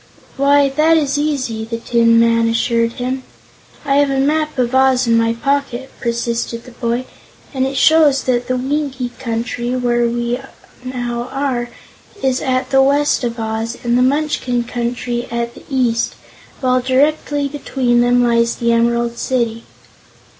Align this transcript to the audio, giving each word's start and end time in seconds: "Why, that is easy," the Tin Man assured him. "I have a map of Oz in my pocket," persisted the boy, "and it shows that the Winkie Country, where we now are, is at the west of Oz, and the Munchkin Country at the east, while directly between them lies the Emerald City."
"Why, 0.35 0.67
that 0.67 0.97
is 0.97 1.19
easy," 1.19 1.63
the 1.63 1.77
Tin 1.77 2.19
Man 2.19 2.49
assured 2.49 2.93
him. 2.93 3.21
"I 3.85 3.97
have 3.97 4.09
a 4.09 4.19
map 4.19 4.57
of 4.57 4.73
Oz 4.73 5.05
in 5.05 5.15
my 5.15 5.33
pocket," 5.33 5.91
persisted 6.01 6.63
the 6.63 6.71
boy, 6.71 7.05
"and 7.53 7.67
it 7.67 7.77
shows 7.77 8.23
that 8.23 8.47
the 8.47 8.57
Winkie 8.57 9.11
Country, 9.19 9.75
where 9.75 10.07
we 10.07 10.39
now 10.83 11.29
are, 11.31 11.69
is 12.23 12.41
at 12.41 12.71
the 12.71 12.81
west 12.81 13.23
of 13.23 13.39
Oz, 13.39 13.77
and 13.83 13.95
the 13.95 14.01
Munchkin 14.01 14.63
Country 14.63 15.27
at 15.29 15.53
the 15.53 15.65
east, 15.69 16.15
while 16.61 16.79
directly 16.81 17.47
between 17.47 18.01
them 18.01 18.23
lies 18.23 18.55
the 18.55 18.71
Emerald 18.73 19.19
City." 19.19 19.65